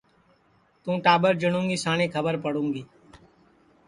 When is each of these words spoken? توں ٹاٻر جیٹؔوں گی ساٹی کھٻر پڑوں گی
توں 0.83 0.97
ٹاٻر 1.03 1.33
جیٹؔوں 1.41 1.65
گی 1.69 1.75
ساٹی 1.83 2.07
کھٻر 2.13 2.35
پڑوں 2.43 2.67
گی 2.73 2.83